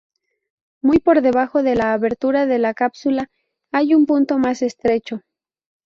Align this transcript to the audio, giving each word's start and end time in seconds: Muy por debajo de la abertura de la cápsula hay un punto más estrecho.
Muy 0.81 0.97
por 0.97 1.21
debajo 1.21 1.61
de 1.61 1.75
la 1.75 1.93
abertura 1.93 2.47
de 2.47 2.57
la 2.57 2.73
cápsula 2.73 3.29
hay 3.71 3.93
un 3.93 4.07
punto 4.07 4.39
más 4.39 4.63
estrecho. 4.63 5.21